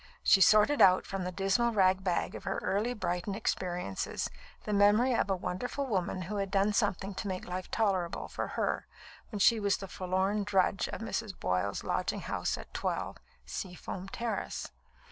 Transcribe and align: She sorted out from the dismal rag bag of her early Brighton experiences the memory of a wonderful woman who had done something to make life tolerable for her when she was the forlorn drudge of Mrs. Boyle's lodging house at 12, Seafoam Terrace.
She 0.23 0.41
sorted 0.41 0.81
out 0.81 1.05
from 1.05 1.25
the 1.25 1.31
dismal 1.31 1.73
rag 1.73 2.03
bag 2.03 2.33
of 2.33 2.43
her 2.43 2.57
early 2.63 2.95
Brighton 2.95 3.35
experiences 3.35 4.31
the 4.63 4.73
memory 4.73 5.13
of 5.13 5.29
a 5.29 5.35
wonderful 5.35 5.85
woman 5.85 6.23
who 6.23 6.37
had 6.37 6.49
done 6.49 6.73
something 6.73 7.13
to 7.13 7.27
make 7.27 7.45
life 7.45 7.69
tolerable 7.69 8.27
for 8.27 8.47
her 8.57 8.87
when 9.29 9.37
she 9.37 9.59
was 9.59 9.77
the 9.77 9.87
forlorn 9.87 10.43
drudge 10.43 10.87
of 10.89 11.01
Mrs. 11.01 11.39
Boyle's 11.39 11.83
lodging 11.83 12.21
house 12.21 12.57
at 12.57 12.73
12, 12.73 13.17
Seafoam 13.45 14.09
Terrace. 14.09 14.71